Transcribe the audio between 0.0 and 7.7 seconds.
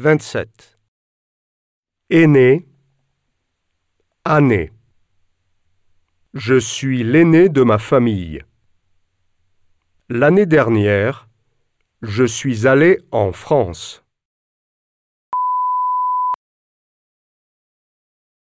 27. Aîné, année. Je suis l'aîné de